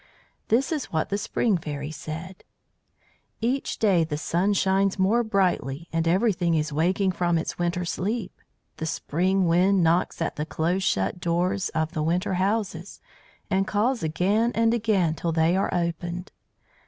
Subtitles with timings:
[0.47, 2.43] This is what the Spring Fairy said:
[3.39, 8.35] "Each day the sun shines more brightly, and everything is waking from its winter sleep.
[8.77, 12.99] The spring wind knocks at the close shut doors of the winter houses,
[13.47, 16.31] and calls again and again till they are opened.